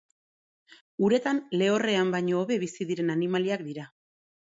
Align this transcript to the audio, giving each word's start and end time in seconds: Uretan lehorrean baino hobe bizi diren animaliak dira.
Uretan 1.09 1.43
lehorrean 1.63 2.17
baino 2.17 2.43
hobe 2.43 2.61
bizi 2.67 2.91
diren 2.93 3.15
animaliak 3.19 3.69
dira. 3.73 3.91